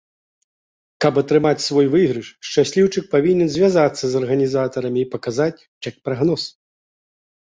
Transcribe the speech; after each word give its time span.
Каб 1.03 1.13
атрымаць 1.21 1.65
свой 1.65 1.89
выйгрыш, 1.95 2.27
шчасліўчык 2.47 3.05
павінен 3.13 3.51
звязацца 3.55 4.05
з 4.13 4.21
арганізатарамі 4.23 4.99
і 5.05 5.09
паказаць 5.17 5.63
чэк-прагноз. 5.83 6.41